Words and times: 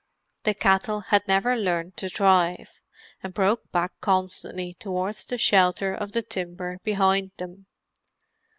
The 0.45 0.55
cattle 0.55 0.99
had 1.01 1.27
never 1.27 1.55
learned 1.55 1.95
to 1.97 2.09
drive, 2.09 2.71
and 3.21 3.35
broke 3.35 3.71
back 3.71 3.91
constantly 4.01 4.73
towards 4.73 5.27
the 5.27 5.37
shelter 5.37 5.93
of 5.93 6.13
the 6.13 6.23
timber 6.23 6.79
behind 6.83 7.33
them. 7.37 7.67